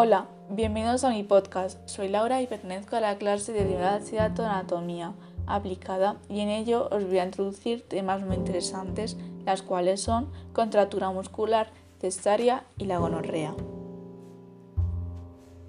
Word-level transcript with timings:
Hola, 0.00 0.28
bienvenidos 0.48 1.02
a 1.02 1.10
mi 1.10 1.24
podcast. 1.24 1.80
Soy 1.88 2.06
Laura 2.06 2.40
y 2.40 2.46
pertenezco 2.46 2.94
a 2.94 3.00
la 3.00 3.18
clase 3.18 3.52
de 3.52 3.62
Universidad 3.62 4.30
de 4.30 4.44
Anatomía 4.44 5.12
aplicada 5.48 6.18
y 6.28 6.38
en 6.38 6.50
ello 6.50 6.88
os 6.92 7.04
voy 7.04 7.18
a 7.18 7.24
introducir 7.24 7.82
temas 7.82 8.22
muy 8.22 8.36
interesantes, 8.36 9.16
las 9.44 9.62
cuales 9.62 10.00
son 10.00 10.30
contractura 10.52 11.10
muscular, 11.10 11.72
cesárea 12.00 12.62
y 12.76 12.84
la 12.84 12.98
gonorrea. 12.98 13.56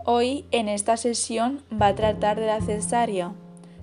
Hoy 0.06 0.46
en 0.52 0.70
esta 0.70 0.96
sesión 0.96 1.64
va 1.74 1.88
a 1.88 1.96
tratar 1.96 2.40
de 2.40 2.46
la 2.46 2.62
cesárea. 2.62 3.34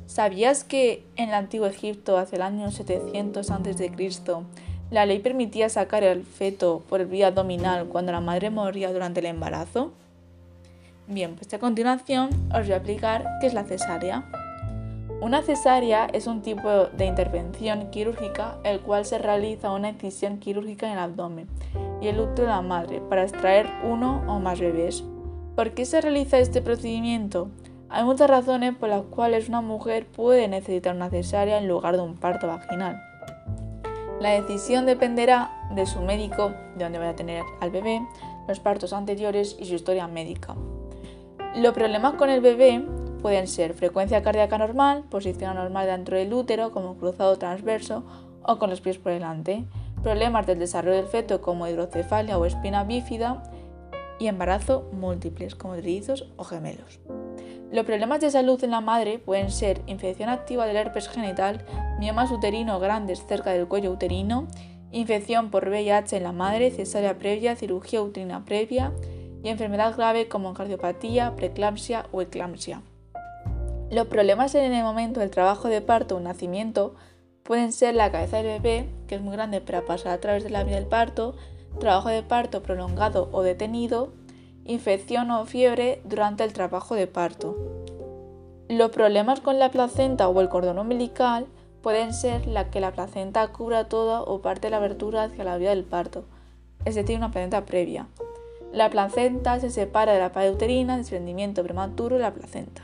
¿Sabías 0.06 0.62
que 0.62 1.04
en 1.16 1.30
el 1.30 1.34
antiguo 1.34 1.66
Egipto, 1.66 2.18
hace 2.18 2.36
el 2.36 2.42
año 2.42 2.70
700 2.70 3.50
a.C., 3.50 3.92
la 4.92 5.06
ley 5.06 5.18
permitía 5.18 5.68
sacar 5.68 6.04
el 6.04 6.22
feto 6.22 6.84
por 6.88 7.00
el 7.00 7.08
vía 7.08 7.26
abdominal 7.26 7.88
cuando 7.88 8.12
la 8.12 8.20
madre 8.20 8.50
moría 8.50 8.92
durante 8.92 9.18
el 9.18 9.26
embarazo? 9.26 9.90
Bien, 11.08 11.36
pues 11.36 11.54
a 11.54 11.60
continuación 11.60 12.30
os 12.52 12.62
voy 12.62 12.72
a 12.72 12.76
explicar 12.78 13.24
qué 13.40 13.46
es 13.46 13.54
la 13.54 13.62
cesárea. 13.62 14.24
Una 15.20 15.40
cesárea 15.40 16.06
es 16.12 16.26
un 16.26 16.42
tipo 16.42 16.68
de 16.68 17.06
intervención 17.06 17.90
quirúrgica 17.90 18.58
el 18.64 18.80
cual 18.80 19.04
se 19.04 19.18
realiza 19.18 19.70
una 19.70 19.90
incisión 19.90 20.38
quirúrgica 20.38 20.86
en 20.86 20.94
el 20.94 20.98
abdomen 20.98 21.46
y 22.02 22.08
el 22.08 22.18
útero 22.18 22.48
de 22.48 22.54
la 22.54 22.60
madre 22.60 23.00
para 23.08 23.22
extraer 23.22 23.68
uno 23.84 24.24
o 24.26 24.40
más 24.40 24.58
bebés. 24.58 25.04
¿Por 25.54 25.74
qué 25.74 25.84
se 25.84 26.00
realiza 26.00 26.38
este 26.38 26.60
procedimiento? 26.60 27.50
Hay 27.88 28.02
muchas 28.02 28.28
razones 28.28 28.74
por 28.74 28.88
las 28.88 29.02
cuales 29.02 29.48
una 29.48 29.60
mujer 29.60 30.06
puede 30.08 30.48
necesitar 30.48 30.94
una 30.94 31.08
cesárea 31.08 31.58
en 31.58 31.68
lugar 31.68 31.96
de 31.96 32.02
un 32.02 32.16
parto 32.16 32.48
vaginal. 32.48 33.00
La 34.20 34.30
decisión 34.30 34.86
dependerá 34.86 35.68
de 35.72 35.86
su 35.86 36.00
médico, 36.00 36.52
de 36.76 36.84
dónde 36.84 36.98
vaya 36.98 37.12
a 37.12 37.16
tener 37.16 37.44
al 37.60 37.70
bebé, 37.70 38.02
los 38.48 38.58
partos 38.58 38.92
anteriores 38.92 39.56
y 39.58 39.66
su 39.66 39.74
historia 39.74 40.08
médica. 40.08 40.56
Los 41.56 41.72
problemas 41.72 42.16
con 42.16 42.28
el 42.28 42.42
bebé 42.42 42.84
pueden 43.22 43.46
ser 43.46 43.72
frecuencia 43.72 44.22
cardíaca 44.22 44.58
normal, 44.58 45.04
posición 45.08 45.52
anormal 45.52 45.86
dentro 45.86 46.18
del 46.18 46.34
útero 46.34 46.70
como 46.70 46.98
cruzado 46.98 47.38
transverso 47.38 48.04
o 48.42 48.58
con 48.58 48.68
los 48.68 48.82
pies 48.82 48.98
por 48.98 49.12
delante, 49.12 49.64
problemas 50.02 50.46
del 50.46 50.58
desarrollo 50.58 50.96
del 50.96 51.06
feto 51.06 51.40
como 51.40 51.66
hidrocefalia 51.66 52.36
o 52.36 52.44
espina 52.44 52.84
bífida 52.84 53.42
y 54.18 54.26
embarazo 54.26 54.90
múltiples 54.92 55.54
como 55.54 55.76
trillizos 55.76 56.28
o 56.36 56.44
gemelos. 56.44 57.00
Los 57.72 57.86
problemas 57.86 58.20
de 58.20 58.30
salud 58.30 58.62
en 58.62 58.72
la 58.72 58.82
madre 58.82 59.18
pueden 59.18 59.50
ser 59.50 59.80
infección 59.86 60.28
activa 60.28 60.66
del 60.66 60.76
herpes 60.76 61.08
genital, 61.08 61.64
miomas 61.98 62.30
uterino 62.30 62.78
grandes 62.80 63.24
cerca 63.26 63.52
del 63.52 63.66
cuello 63.66 63.92
uterino, 63.92 64.46
infección 64.92 65.50
por 65.50 65.70
VIH 65.70 66.18
en 66.18 66.22
la 66.22 66.32
madre, 66.32 66.70
cesárea 66.70 67.16
previa, 67.16 67.56
cirugía 67.56 68.02
uterina 68.02 68.44
previa, 68.44 68.92
y 69.46 69.48
enfermedad 69.48 69.96
grave 69.96 70.26
como 70.26 70.54
cardiopatía, 70.54 71.36
preeclampsia 71.36 72.06
o 72.10 72.20
eclampsia. 72.20 72.82
Los 73.92 74.08
problemas 74.08 74.56
en 74.56 74.72
el 74.72 74.82
momento 74.82 75.20
del 75.20 75.30
trabajo 75.30 75.68
de 75.68 75.80
parto 75.80 76.16
o 76.16 76.20
nacimiento 76.20 76.96
pueden 77.44 77.70
ser 77.70 77.94
la 77.94 78.10
cabeza 78.10 78.38
del 78.38 78.60
bebé, 78.60 78.88
que 79.06 79.14
es 79.14 79.20
muy 79.20 79.36
grande 79.36 79.60
para 79.60 79.84
pasar 79.84 80.10
a 80.10 80.20
través 80.20 80.42
de 80.42 80.50
la 80.50 80.64
vía 80.64 80.74
del 80.74 80.86
parto, 80.86 81.36
trabajo 81.78 82.08
de 82.08 82.24
parto 82.24 82.64
prolongado 82.64 83.28
o 83.30 83.42
detenido, 83.42 84.08
infección 84.64 85.30
o 85.30 85.46
fiebre 85.46 86.02
durante 86.04 86.42
el 86.42 86.52
trabajo 86.52 86.96
de 86.96 87.06
parto. 87.06 87.56
Los 88.68 88.90
problemas 88.90 89.40
con 89.40 89.60
la 89.60 89.70
placenta 89.70 90.26
o 90.26 90.40
el 90.40 90.48
cordón 90.48 90.80
umbilical 90.80 91.46
pueden 91.82 92.12
ser 92.12 92.48
la 92.48 92.68
que 92.70 92.80
la 92.80 92.90
placenta 92.90 93.46
cubra 93.52 93.88
toda 93.88 94.22
o 94.22 94.42
parte 94.42 94.66
de 94.66 94.70
la 94.72 94.78
abertura 94.78 95.22
hacia 95.22 95.44
la 95.44 95.56
vía 95.56 95.70
del 95.70 95.84
parto, 95.84 96.24
es 96.84 96.96
decir, 96.96 97.16
una 97.16 97.30
placenta 97.30 97.64
previa, 97.64 98.08
la 98.76 98.90
placenta 98.90 99.58
se 99.58 99.70
separa 99.70 100.12
de 100.12 100.20
la 100.20 100.32
pared 100.32 100.52
uterina, 100.52 100.98
desprendimiento 100.98 101.62
prematuro 101.62 102.16
de 102.16 102.22
la 102.22 102.34
placenta. 102.34 102.82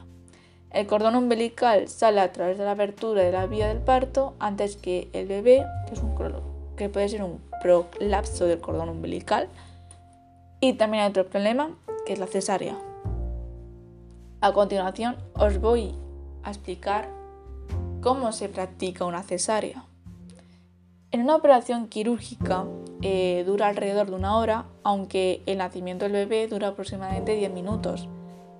El 0.71 0.87
cordón 0.87 1.17
umbilical 1.17 1.87
sale 1.87 2.23
a 2.23 2.33
través 2.33 2.57
de 2.57 2.65
la 2.65 2.71
abertura 2.71 3.23
de 3.23 3.31
la 3.31 3.47
vía 3.47 3.69
del 3.69 3.81
parto 3.81 4.33
antes 4.39 4.77
que 4.77 5.11
el 5.13 5.29
bebé, 5.29 5.67
que 6.79 6.89
puede 6.89 7.11
ser 7.11 7.23
un 7.23 7.43
prolapso 7.61 8.47
del 8.47 8.59
cordón 8.59 8.89
umbilical. 8.89 9.49
Y 10.61 10.73
también 10.73 11.03
hay 11.03 11.11
otro 11.11 11.27
problema, 11.27 11.77
que 12.07 12.15
es 12.15 12.19
la 12.19 12.27
cesárea. 12.27 12.79
A 14.41 14.53
continuación 14.55 15.17
os 15.35 15.61
voy 15.61 15.95
a 16.43 16.49
explicar 16.49 17.11
cómo 18.01 18.33
se 18.33 18.49
practica 18.49 19.05
una 19.05 19.23
cesárea. 19.23 19.85
En 21.13 21.21
una 21.21 21.37
operación 21.37 21.89
quirúrgica 21.89 22.65
eh, 23.03 23.45
dura 23.47 23.69
alrededor 23.69 24.09
de 24.09 24.17
una 24.17 24.39
hora, 24.39 24.65
aunque 24.83 25.43
el 25.45 25.59
nacimiento 25.59 26.07
del 26.07 26.13
bebé 26.13 26.49
dura 26.49 26.69
aproximadamente 26.69 27.35
10 27.35 27.53
minutos. 27.53 28.09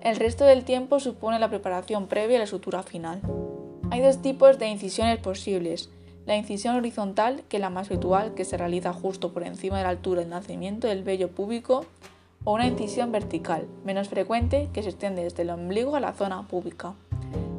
El 0.01 0.17
resto 0.17 0.45
del 0.45 0.63
tiempo 0.63 0.99
supone 0.99 1.39
la 1.39 1.49
preparación 1.49 2.05
previa 2.05 2.37
a 2.37 2.41
la 2.41 2.45
sutura 2.45 2.83
final. 2.83 3.21
Hay 3.89 4.01
dos 4.01 4.21
tipos 4.21 4.59
de 4.59 4.67
incisiones 4.67 5.17
posibles. 5.17 5.89
La 6.27 6.37
incisión 6.37 6.75
horizontal, 6.75 7.41
que 7.49 7.57
es 7.57 7.61
la 7.61 7.71
más 7.71 7.89
habitual, 7.89 8.35
que 8.35 8.45
se 8.45 8.55
realiza 8.55 8.93
justo 8.93 9.33
por 9.33 9.41
encima 9.41 9.77
de 9.77 9.85
la 9.85 9.89
altura 9.89 10.21
del 10.21 10.29
nacimiento 10.29 10.87
del 10.87 11.03
vello 11.03 11.31
púbico, 11.31 11.85
o 12.43 12.53
una 12.53 12.67
incisión 12.67 13.11
vertical, 13.11 13.65
menos 13.83 14.09
frecuente, 14.09 14.69
que 14.73 14.83
se 14.83 14.89
extiende 14.89 15.23
desde 15.23 15.41
el 15.41 15.49
ombligo 15.49 15.95
a 15.95 15.99
la 15.99 16.13
zona 16.13 16.47
púbica. 16.47 16.93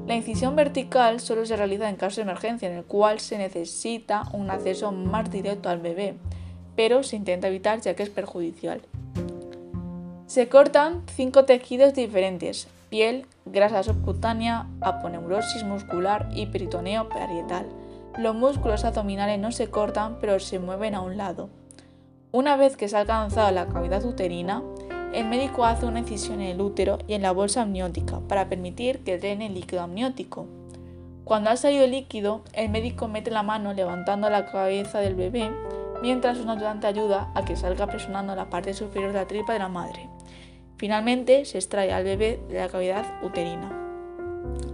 La 0.06 0.14
incisión 0.14 0.54
vertical 0.54 1.18
solo 1.20 1.46
se 1.46 1.56
realiza 1.56 1.88
en 1.88 1.96
caso 1.96 2.16
de 2.16 2.22
emergencia, 2.22 2.70
en 2.70 2.76
el 2.76 2.84
cual 2.84 3.20
se 3.20 3.38
necesita 3.38 4.24
un 4.32 4.50
acceso 4.50 4.92
más 4.92 5.30
directo 5.30 5.70
al 5.70 5.80
bebé, 5.80 6.16
pero 6.76 7.02
se 7.02 7.16
intenta 7.16 7.48
evitar 7.48 7.80
ya 7.80 7.94
que 7.94 8.02
es 8.02 8.10
perjudicial. 8.10 8.82
Se 10.26 10.48
cortan 10.48 11.02
cinco 11.14 11.46
tejidos 11.46 11.94
diferentes: 11.94 12.68
piel, 12.90 13.26
grasa 13.46 13.82
subcutánea, 13.82 14.66
aponeurosis 14.82 15.64
muscular 15.64 16.28
y 16.34 16.46
peritoneo 16.46 17.08
parietal. 17.08 17.66
Los 18.18 18.34
músculos 18.34 18.84
abdominales 18.84 19.38
no 19.38 19.52
se 19.52 19.70
cortan, 19.70 20.18
pero 20.20 20.38
se 20.38 20.58
mueven 20.58 20.94
a 20.94 21.00
un 21.00 21.16
lado. 21.16 21.48
Una 22.30 22.56
vez 22.56 22.76
que 22.76 22.88
se 22.88 22.96
ha 22.96 23.00
alcanzado 23.00 23.50
la 23.52 23.68
cavidad 23.68 24.04
uterina, 24.04 24.62
el 25.14 25.26
médico 25.26 25.64
hace 25.64 25.86
una 25.86 26.00
incisión 26.00 26.40
en 26.40 26.48
el 26.48 26.60
útero 26.60 26.98
y 27.06 27.14
en 27.14 27.22
la 27.22 27.30
bolsa 27.30 27.62
amniótica 27.62 28.18
para 28.28 28.48
permitir 28.48 29.04
que 29.04 29.16
drene 29.16 29.46
el 29.46 29.54
líquido 29.54 29.82
amniótico. 29.82 30.46
Cuando 31.22 31.50
ha 31.50 31.56
salido 31.56 31.84
el 31.84 31.92
líquido, 31.92 32.42
el 32.52 32.68
médico 32.68 33.06
mete 33.06 33.30
la 33.30 33.44
mano 33.44 33.72
levantando 33.72 34.28
la 34.28 34.46
cabeza 34.46 34.98
del 34.98 35.14
bebé, 35.14 35.50
mientras 36.02 36.38
un 36.38 36.50
ayudante 36.50 36.88
ayuda 36.88 37.30
a 37.34 37.44
que 37.44 37.54
salga 37.54 37.86
presionando 37.86 38.34
la 38.34 38.50
parte 38.50 38.74
superior 38.74 39.12
de 39.12 39.20
la 39.20 39.28
tripa 39.28 39.52
de 39.52 39.60
la 39.60 39.68
madre. 39.68 40.08
Finalmente, 40.76 41.44
se 41.44 41.58
extrae 41.58 41.92
al 41.92 42.02
bebé 42.02 42.40
de 42.48 42.58
la 42.58 42.68
cavidad 42.68 43.06
uterina. 43.22 43.72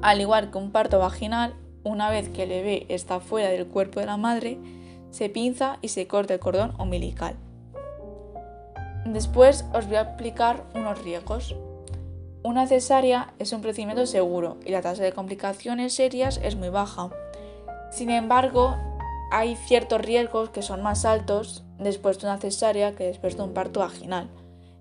Al 0.01 0.21
igual 0.23 0.51
que 0.51 0.59
un 0.59 0.73
parto 0.73 0.99
vaginal, 0.99 1.55
una 1.85 2.09
vez 2.09 2.31
que 2.31 2.45
el 2.45 2.49
bebé 2.49 2.87
está 2.89 3.21
fuera 3.21 3.51
del 3.51 3.67
cuerpo 3.67 4.01
de 4.01 4.07
la 4.07 4.17
madre, 4.17 4.59
se 5.11 5.29
pinza 5.29 5.79
y 5.83 5.89
se 5.89 6.07
corta 6.07 6.35
el 6.35 6.41
cordón 6.41 6.75
umbilical. 6.81 7.37
Después 9.05 9.65
os 9.73 9.87
voy 9.87 9.97
a 9.97 10.03
explicar 10.03 10.65
unos 10.75 11.03
riesgos. 11.03 11.55
Una 12.43 12.67
cesárea 12.67 13.33
es 13.39 13.53
un 13.53 13.63
procedimiento 13.63 14.07
seguro 14.07 14.59
y 14.65 14.71
la 14.71 14.83
tasa 14.83 15.03
de 15.03 15.13
complicaciones 15.13 15.95
serias 15.95 16.39
es 16.43 16.57
muy 16.57 16.69
baja. 16.69 17.11
Sin 17.91 18.11
embargo, 18.11 18.77
hay 19.31 19.57
ciertos 19.57 20.01
riesgos 20.01 20.51
que 20.51 20.63
son 20.63 20.83
más 20.83 21.05
altos 21.05 21.65
después 21.79 22.19
de 22.19 22.27
una 22.27 22.39
cesárea 22.39 22.95
que 22.95 23.05
después 23.05 23.37
de 23.37 23.43
un 23.43 23.55
parto 23.55 23.81
vaginal 23.81 24.29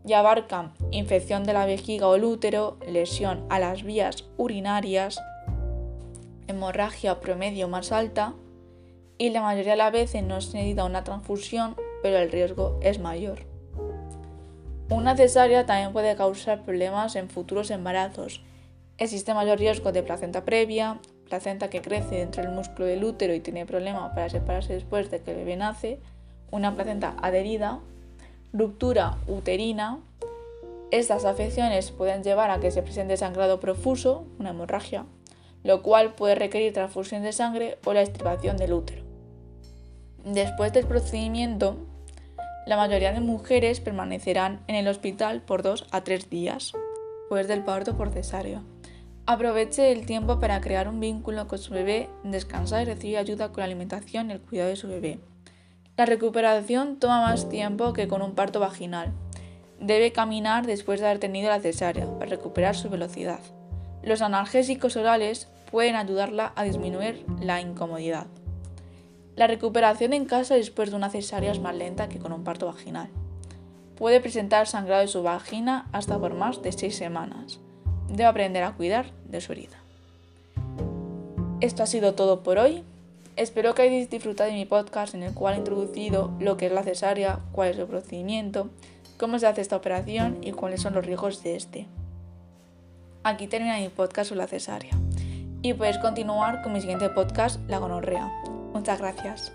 y 0.06 0.14
abarcan 0.14 0.74
infección 0.92 1.44
de 1.44 1.54
la 1.54 1.66
vejiga 1.66 2.08
o 2.08 2.16
el 2.16 2.24
útero, 2.24 2.78
lesión 2.88 3.46
a 3.50 3.60
las 3.60 3.84
vías 3.84 4.26
urinarias, 4.38 5.22
hemorragia 6.48 7.20
promedio 7.20 7.68
más 7.68 7.92
alta 7.92 8.34
y 9.18 9.30
la 9.30 9.42
mayoría 9.42 9.74
de 9.74 9.78
las 9.78 9.92
veces 9.92 10.24
no 10.24 10.42
se 10.42 10.58
necesita 10.58 10.86
una 10.86 11.04
transfusión, 11.04 11.76
pero 12.02 12.18
el 12.18 12.32
riesgo 12.32 12.80
es 12.82 13.00
mayor. 13.00 13.49
Una 14.90 15.16
cesárea 15.16 15.68
también 15.68 15.94
puede 15.94 16.16
causar 16.16 16.64
problemas 16.64 17.16
en 17.16 17.30
futuros 17.30 17.70
embarazos. 17.70 18.42
Existe 18.98 19.36
mayor 19.36 19.60
riesgo 19.60 19.92
de 19.92 20.02
placenta 20.02 20.46
previa, 20.46 21.00
placenta 21.30 21.70
que 21.70 21.82
crece 21.82 22.16
dentro 22.16 22.42
del 22.42 22.52
músculo 22.52 22.88
del 22.88 23.04
útero 23.04 23.36
y 23.36 23.40
tiene 23.40 23.68
problemas 23.68 24.14
para 24.16 24.30
separarse 24.30 24.74
después 24.74 25.12
de 25.12 25.22
que 25.22 25.32
el 25.32 25.38
bebé 25.38 25.58
nace, 25.58 26.00
una 26.50 26.74
placenta 26.74 27.16
adherida, 27.22 27.80
ruptura 28.52 29.20
uterina. 29.28 30.00
Estas 30.90 31.24
afecciones 31.24 31.92
pueden 31.92 32.24
llevar 32.24 32.50
a 32.50 32.60
que 32.60 32.72
se 32.72 32.82
presente 32.82 33.16
sangrado 33.16 33.60
profuso, 33.60 34.26
una 34.40 34.50
hemorragia, 34.50 35.06
lo 35.64 35.84
cual 35.84 36.16
puede 36.16 36.34
requerir 36.34 36.74
transfusión 36.74 37.22
de 37.22 37.32
sangre 37.32 37.78
o 37.86 37.94
la 37.94 38.02
extirpación 38.02 38.58
del 38.58 38.74
útero. 38.74 39.04
Después 40.26 40.74
del 40.74 40.88
procedimiento, 40.88 41.78
la 42.70 42.78
mayoría 42.78 43.12
de 43.12 43.20
mujeres 43.20 43.80
permanecerán 43.80 44.60
en 44.68 44.76
el 44.76 44.88
hospital 44.88 45.42
por 45.42 45.64
dos 45.64 45.88
a 45.90 46.04
tres 46.04 46.30
días, 46.30 46.74
después 47.22 47.48
del 47.48 47.64
parto 47.64 47.98
por 47.98 48.12
cesárea. 48.12 48.62
Aproveche 49.26 49.92
el 49.92 50.06
tiempo 50.06 50.40
para 50.40 50.62
crear 50.62 50.88
un 50.88 51.00
vínculo 51.00 51.48
con 51.48 51.58
su 51.58 51.74
bebé, 51.74 52.10
descansar 52.24 52.84
y 52.84 52.86
recibir 52.86 53.18
ayuda 53.18 53.48
con 53.52 53.62
la 53.62 53.66
alimentación 53.66 54.30
y 54.30 54.34
el 54.34 54.42
cuidado 54.42 54.70
de 54.70 54.76
su 54.76 54.88
bebé. 54.88 55.18
La 55.98 56.06
recuperación 56.06 57.00
toma 57.00 57.22
más 57.22 57.50
tiempo 57.50 57.92
que 57.94 58.08
con 58.08 58.22
un 58.22 58.36
parto 58.36 58.60
vaginal. 58.60 59.14
Debe 59.80 60.12
caminar 60.12 60.68
después 60.68 61.00
de 61.00 61.08
haber 61.08 61.18
tenido 61.18 61.50
la 61.50 61.62
cesárea 61.62 62.06
para 62.20 62.30
recuperar 62.30 62.76
su 62.76 62.88
velocidad. 62.88 63.40
Los 64.04 64.22
analgésicos 64.22 64.96
orales 64.96 65.50
pueden 65.72 65.96
ayudarla 65.96 66.54
a 66.56 66.66
disminuir 66.66 67.26
la 67.42 67.62
incomodidad. 67.62 68.28
La 69.36 69.48
recuperación 69.48 70.14
en 70.14 70.26
casa 70.26 70.56
después 70.56 70.90
de 70.90 70.96
una 70.96 71.10
cesárea 71.10 71.52
es 71.52 71.60
más 71.60 71.76
lenta 71.76 72.10
que 72.10 72.20
con 72.20 72.34
un 72.34 72.44
parto 72.44 72.66
vaginal. 72.66 73.10
Puede 73.96 74.22
presentar 74.22 74.68
sangrado 74.68 75.02
de 75.02 75.08
su 75.08 75.24
vagina 75.24 75.88
hasta 75.92 76.18
por 76.20 76.34
más 76.34 76.62
de 76.62 76.72
6 76.72 76.96
semanas. 76.96 77.60
Debe 78.08 78.26
aprender 78.26 78.64
a 78.64 78.74
cuidar 78.74 79.12
de 79.26 79.42
su 79.42 79.52
herida. 79.52 79.78
Esto 81.62 81.84
ha 81.84 81.86
sido 81.86 82.16
todo 82.16 82.44
por 82.44 82.58
hoy. 82.58 82.84
Espero 83.36 83.76
que 83.76 83.82
hayáis 83.84 84.10
disfrutado 84.10 84.50
de 84.50 84.56
mi 84.56 84.66
podcast 84.66 85.14
en 85.14 85.24
el 85.24 85.34
cual 85.34 85.56
he 85.56 85.58
introducido 85.58 86.32
lo 86.40 86.58
que 86.58 86.68
es 86.68 86.72
la 86.72 86.84
cesárea, 86.84 87.40
cuál 87.52 87.70
es 87.70 87.78
el 87.78 87.88
procedimiento, 87.88 88.70
cómo 89.18 89.40
se 89.40 89.48
hace 89.48 89.62
esta 89.62 89.76
operación 89.76 90.38
y 90.42 90.52
cuáles 90.52 90.82
son 90.82 90.94
los 90.94 91.06
riesgos 91.06 91.44
de 91.44 91.56
este. 91.56 91.88
Aquí 93.24 93.48
termina 93.48 93.78
mi 93.78 93.90
podcast 93.90 94.30
sobre 94.30 94.42
la 94.42 94.48
cesárea. 94.48 94.98
Y 95.62 95.74
puedes 95.74 95.98
continuar 95.98 96.62
con 96.62 96.72
mi 96.72 96.80
siguiente 96.80 97.10
podcast, 97.10 97.60
La 97.70 97.80
gonorrea. 97.80 98.32
Muchas 98.80 99.00
gracias. 99.00 99.52